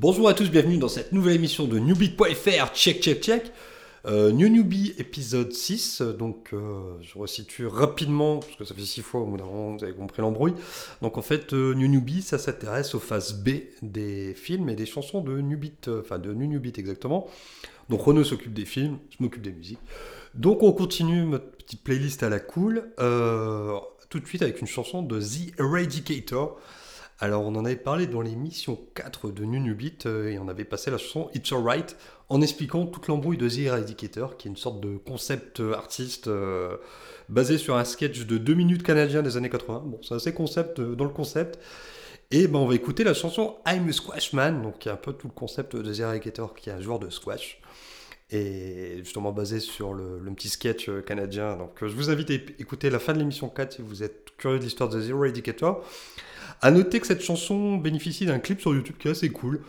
[0.00, 3.52] Bonjour à tous, bienvenue dans cette nouvelle émission de newbeat.fr, check check check.
[4.06, 9.02] Euh, New Newbie épisode 6, donc euh, je resitue rapidement, parce que ça fait 6
[9.02, 10.54] fois au bout vous avez compris l'embrouille.
[11.02, 13.50] Donc en fait, euh, New Newbie, ça s'intéresse aux phases B
[13.82, 17.28] des films et des chansons de New Beat, euh, enfin de New Newbie exactement.
[17.90, 19.80] Donc Renaud s'occupe des films, je m'occupe des musiques.
[20.34, 23.78] Donc on continue notre petite playlist à la cool, euh,
[24.08, 26.58] tout de suite avec une chanson de The Eradicator.
[27.22, 30.90] Alors on en avait parlé dans l'émission 4 de Beat euh, et on avait passé
[30.90, 31.94] la chanson It's Alright
[32.30, 36.28] en expliquant toute l'embrouille de The Eradicator qui est une sorte de concept euh, artiste
[36.28, 36.78] euh,
[37.28, 39.82] basé sur un sketch de 2 minutes canadien des années 80.
[39.84, 41.58] Bon, c'est assez concept dans le concept.
[42.30, 45.12] Et ben on va écouter la chanson I'm a Squashman, donc qui est un peu
[45.12, 47.60] tout le concept de The Eradicator qui est un joueur de squash.
[48.30, 51.56] Et justement basé sur le, petit sketch canadien.
[51.56, 54.58] Donc je vous invite à écouter la fin de l'émission 4 si vous êtes curieux
[54.58, 55.84] de l'histoire de The Eradicator.
[56.62, 59.62] À noter que cette chanson bénéficie d'un clip sur YouTube qui est assez cool,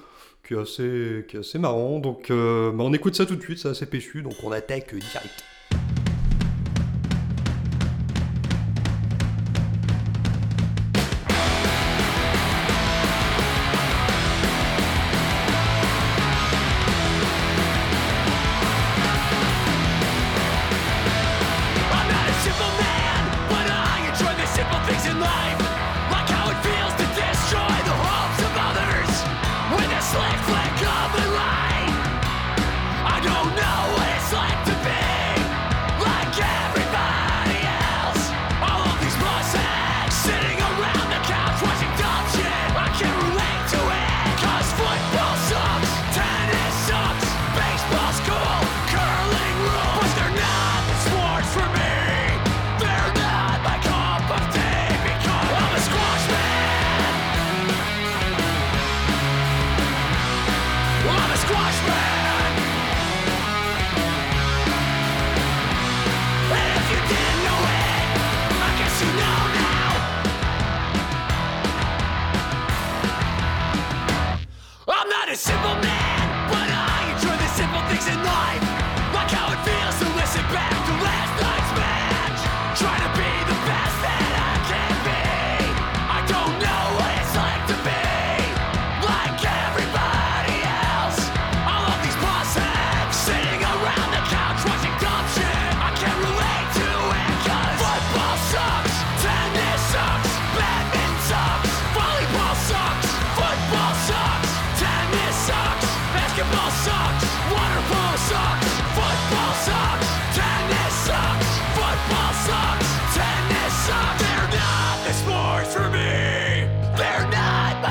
[0.45, 2.00] qui est assez, qui est assez marrant.
[2.00, 4.94] Donc euh, bah, on écoute ça tout de suite, c'est assez péchu, donc on attaque
[4.94, 5.44] direct.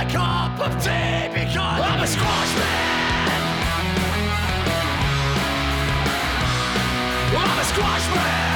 [0.05, 3.01] My cup of tea because I'm a squash man.
[7.37, 8.50] I'm a squash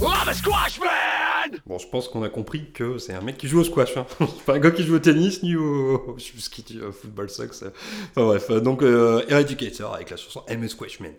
[0.00, 1.58] I'm a squash man.
[1.66, 3.96] Bon, je pense qu'on a compris que c'est un mec qui joue au squash.
[3.96, 4.06] Hein.
[4.20, 6.14] C'est pas un gars qui joue au tennis ni au.
[6.18, 7.50] Je sais plus dit, au football sucks.
[7.50, 11.12] Enfin bref, euh, donc euh, Eradicator avec la chanson I'm a Squashman.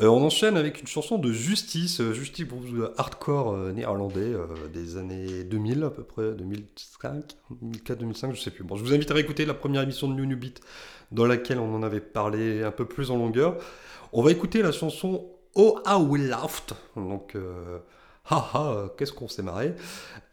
[0.00, 2.64] Euh, on enchaîne avec une chanson de Justice, euh, Justice groupe
[2.98, 7.24] hardcore euh, néerlandais euh, des années 2000 à peu près, 2005,
[7.62, 8.64] 2004, 2005, je sais plus.
[8.64, 10.60] Bon, je vous invite à réécouter la première émission de New New Beat
[11.12, 13.56] dans laquelle on en avait parlé un peu plus en longueur.
[14.12, 17.78] On va écouter la chanson Oh How We Laughed, donc euh,
[18.28, 19.74] haha, qu'est-ce qu'on s'est marré,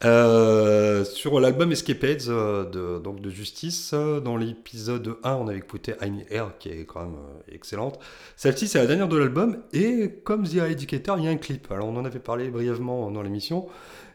[0.04, 3.92] euh, sur l'album Escapades euh, de, donc de Justice.
[3.94, 7.16] euh, Dans l'épisode 1, on avait écouté I'm Air, qui est quand même
[7.52, 8.00] excellente.
[8.36, 11.72] Celle-ci, c'est la dernière de l'album, et comme The Educator, il y a un clip.
[11.72, 13.68] Alors, on en avait parlé brièvement dans l'émission,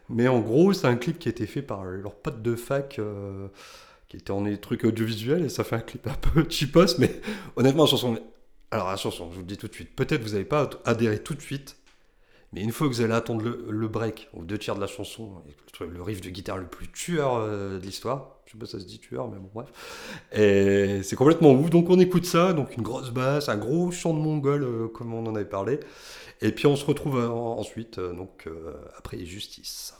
[0.09, 2.99] mais en gros, c'est un clip qui a été fait par leurs potes de fac.
[4.07, 7.21] qui était en des trucs et ça fait un clip un peu cheapos mais
[7.55, 8.17] honnêtement la chanson
[8.71, 11.19] alors la chanson je vous le dis tout de suite peut-être vous n'avez pas adhéré
[11.19, 11.78] tout de suite
[12.53, 15.43] Mais une fois que vous allez attendre le, break, aux deux tiers de la chanson,
[15.79, 18.79] le, riff de guitare le plus tueur euh, de l'histoire, je sais pas si ça
[18.79, 21.03] se dit tueur, mais bon, bref.
[21.03, 21.69] C'est complètement ouf.
[21.69, 25.13] Donc on écoute ça, donc une grosse basse, un gros chant de mongol, euh, comme
[25.13, 25.79] on en avait parlé.
[26.41, 28.47] Et puis on se retrouve euh, ensuite, donc
[28.97, 29.93] après Justice.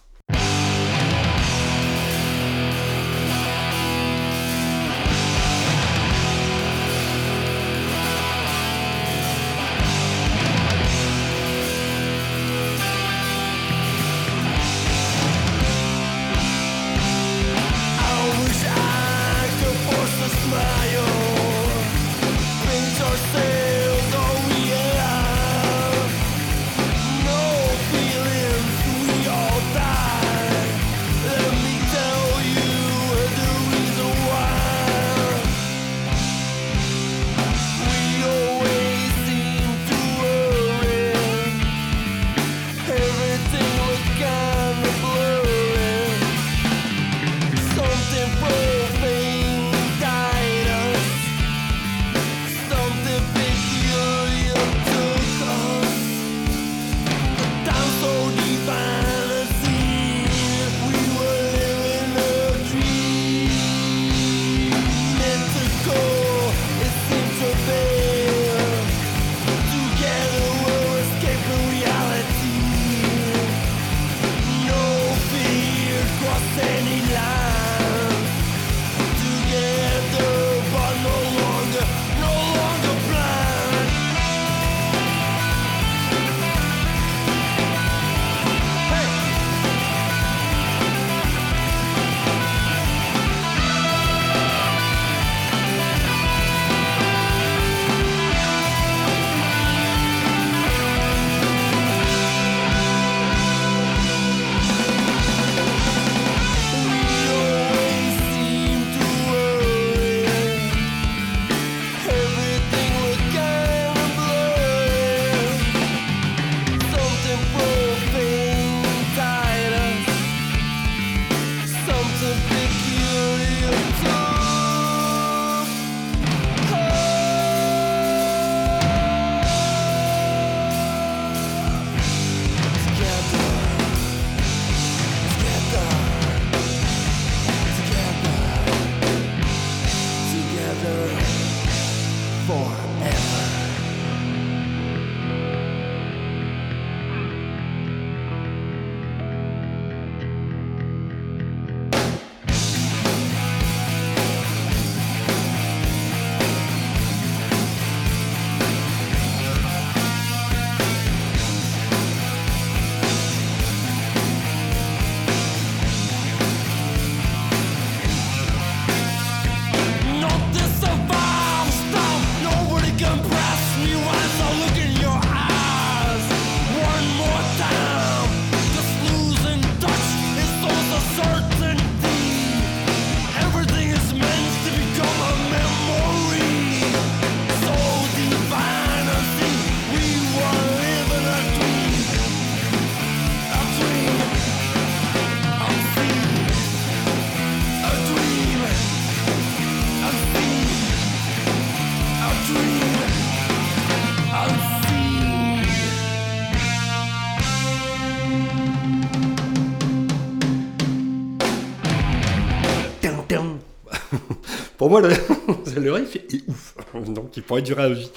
[214.79, 215.09] Pour moi, le,
[215.75, 216.73] le riff est ouf.
[217.13, 218.09] Donc, il pourrait durer à vie.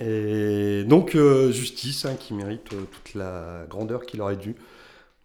[0.00, 4.56] Et donc, euh, Justice, hein, qui mérite euh, toute la grandeur qu'il aurait dû.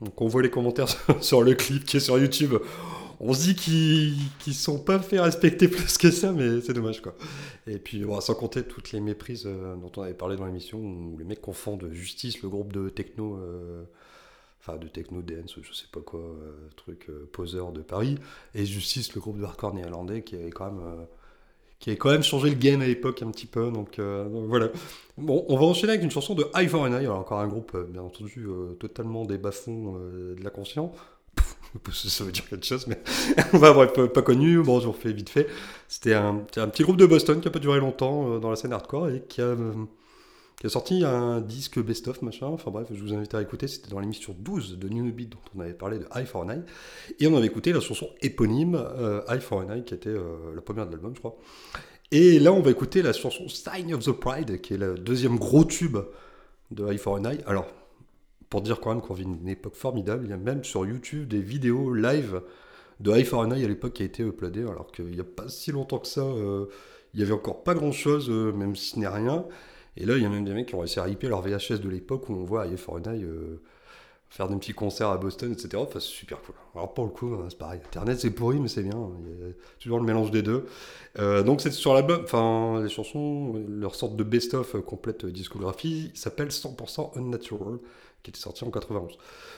[0.02, 0.88] Donc, on voit les commentaires
[1.22, 2.56] sur, le clip qui est sur YouTube.
[3.22, 4.18] On se dit qu'ils
[4.48, 7.16] ne sont pas fait respecter plus que ça, mais c'est dommage, quoi.
[7.68, 11.16] Et puis, sans compter toutes les méprises euh, dont on avait parlé dans l'émission, où
[11.18, 13.40] les mecs confondent Justice, le groupe de techno...
[14.62, 18.18] enfin de techno dance, je sais pas quoi, euh, truc euh, poseur de Paris,
[18.56, 21.04] et Justice, le groupe de hardcore néerlandais qui avait quand même, euh,
[21.80, 24.70] qui avait quand même changé le game à l'époque un petit peu, donc, voilà.
[25.18, 27.48] Bon, on va enchaîner avec une chanson de Eye for an Eye, alors encore un
[27.48, 28.48] groupe, bien entendu,
[28.80, 30.92] totalement des bas-fonds de la conscience.
[31.94, 33.00] Ça veut dire quelque chose, mais
[33.60, 34.62] bah, bref, pas- connu.
[34.62, 35.48] Bon, je vous refais vite fait.
[35.88, 38.74] C'était un, un petit groupe de Boston qui a pas duré longtemps dans la scène
[38.74, 39.56] hardcore et qui a,
[40.62, 42.46] qui a sorti un disque best-of, machin.
[42.46, 43.68] Enfin bref, je vous invite à écouter.
[43.68, 46.50] C'était dans l'émission 12 de New Beat dont on avait parlé de Eye for an
[46.50, 46.62] Eye.
[47.20, 50.54] Et on avait écouté la chanson éponyme euh, Eye for an Eye qui était euh,
[50.54, 51.36] la première de l'album, je crois.
[52.12, 55.40] Et là, on va écouter la chanson Sign of the Pride qui est le deuxième
[55.40, 55.98] gros tube
[56.70, 57.40] de Eye for an Eye.
[57.48, 57.66] Alors,
[58.52, 60.26] pour dire quand même qu'on vit une époque formidable.
[60.26, 62.42] Il y a même sur YouTube des vidéos live
[63.00, 65.24] de High for an Eye à l'époque qui a été uploadé, alors qu'il n'y a
[65.24, 66.66] pas si longtemps que ça, euh,
[67.16, 69.46] il y avait encore pas grand chose, euh, même si ce n'est rien.
[69.98, 71.80] Et là, il y a même des mecs qui ont réussi à ripper leur VHS
[71.82, 73.62] de l'époque où on voit High for euh,
[74.32, 75.70] faire des petits concerts à Boston, etc.
[75.76, 76.56] Enfin, c'est super cool.
[76.74, 77.82] Alors, pour le coup, hein, c'est pareil.
[77.86, 79.10] Internet, c'est pourri, mais c'est bien.
[79.26, 80.66] Il y a toujours le mélange des deux.
[81.20, 86.48] Euh, donc, c'est sur l'album, enfin, les chansons, leur sorte de best-of complète discographie s'appelle
[86.48, 87.80] 100% Unnatural,
[88.24, 89.18] qui était sorti en 91.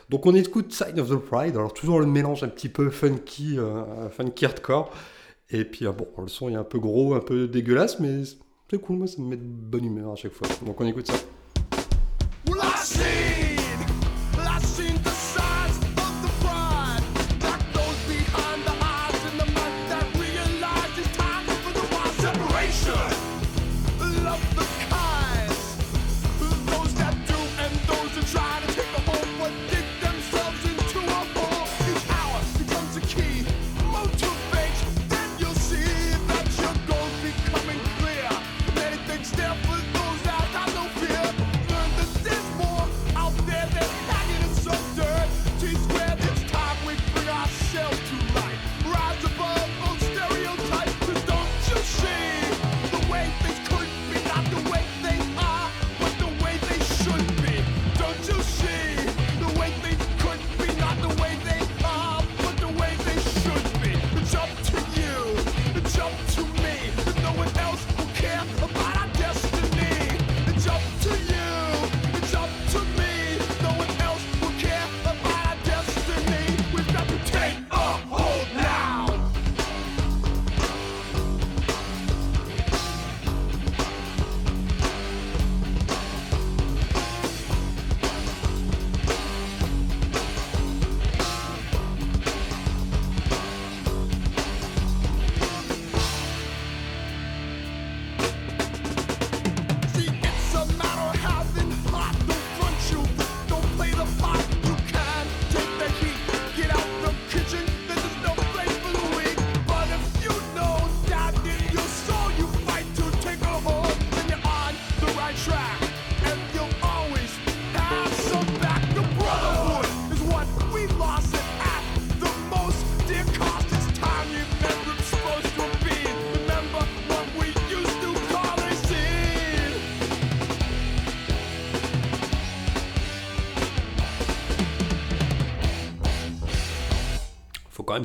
[0.09, 1.55] Donc, on écoute Sign of the Pride.
[1.55, 4.91] Alors, toujours le mélange un petit peu funky, euh, funky hardcore.
[5.51, 8.23] Et puis, euh, bon, le son est un peu gros, un peu dégueulasse, mais
[8.73, 8.97] c'est cool.
[8.97, 10.47] Moi, ça me met de bonne humeur à chaque fois.
[10.65, 11.13] Donc, on écoute ça.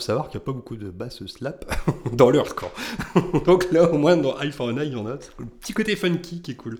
[0.00, 1.64] Savoir qu'il n'y a pas beaucoup de basses slap
[2.12, 2.72] dans le hardcore.
[3.44, 5.18] Donc là, au moins, dans High for an Eye, il y en a.
[5.38, 6.78] Le petit côté funky qui est cool.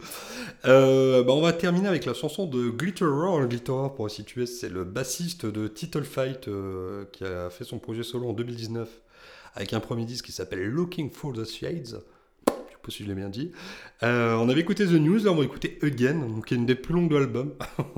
[0.65, 3.47] Euh, bah, on va terminer avec la chanson de Glitterer.
[3.49, 8.03] Glitterer, pour situer, c'est le bassiste de Title Fight euh, qui a fait son projet
[8.03, 8.88] solo en 2019
[9.55, 12.00] avec un premier disque qui s'appelle Looking for the Shades.
[12.88, 13.50] Pas si je l'ai bien dit.
[14.02, 16.75] Euh, on avait écouté The News, là on va écouter Again, qui est une des
[16.75, 17.52] plus longues de l'album.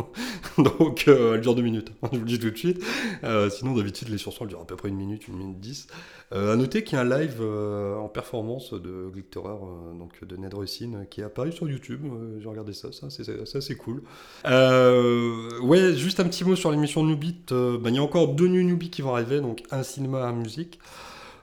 [0.58, 2.84] donc euh, elle dure deux minutes, je vous le dis tout de suite.
[3.22, 5.86] Euh, sinon d'habitude les chansons elles durent à peu près une minute, une minute dix.
[6.32, 9.54] À noter qu'il y a un live en performance de Glitterer,
[9.96, 12.04] donc de Ned Russin, qui est apparu sur YouTube.
[12.40, 14.02] J'ai regardé ça, ça c'est cool.
[14.44, 17.52] Ouais, juste un petit mot sur l'émission New Beat.
[17.52, 20.32] Bah, il y a encore deux New Newbies qui vont arriver, donc un cinéma, un
[20.32, 20.80] musique.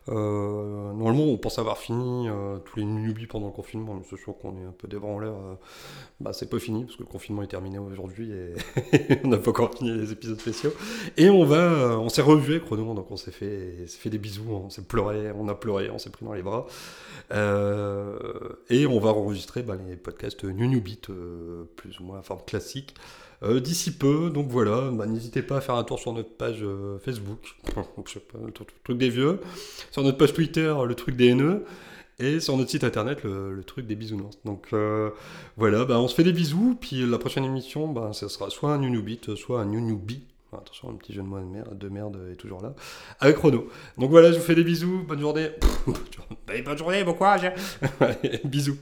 [0.10, 4.18] Euh, normalement, on pense avoir fini euh, tous les newbies pendant le confinement, mais c'est
[4.18, 5.32] sûr qu'on est un peu devant l'air.
[5.32, 5.56] euh,
[6.20, 9.52] bah, c'est pas fini parce que le confinement est terminé aujourd'hui et on n'a pas
[9.52, 10.72] encore fini les épisodes spéciaux.
[11.18, 14.50] Et on va, euh, on s'est revu avec donc on s'est fait, fait des bisous,
[14.50, 16.66] on s'est pleuré, on a pleuré, on s'est pris dans les bras.
[17.32, 21.10] Et on va enregistrer bah, les podcasts New New Beat,
[21.76, 22.96] plus ou moins en forme classique.
[23.44, 26.60] Euh, D'ici peu, donc voilà, bah, n'hésitez pas à faire un tour sur notre page
[26.64, 27.40] euh, Facebook,
[27.76, 27.86] pas,
[28.44, 29.40] le truc des vieux,
[29.92, 31.66] sur notre page Twitter, le truc des haineux,
[32.20, 34.40] et sur notre site internet, le, truc des bisounours.
[34.44, 35.12] Donc euh,
[35.56, 38.74] voilà, bah, on se fait des bisous, puis la prochaine émission, bah, ça sera soit
[38.74, 40.24] un New New Beat, soit un New New Bee.
[40.54, 42.74] Attention, un petit jeu de de merde, de merde est toujours là,
[43.20, 43.68] avec Renaud.
[43.98, 45.50] Donc voilà, je vous fais des bisous, bonne journée.
[46.66, 47.52] bonne journée, bon courage.
[48.46, 48.78] Bisous.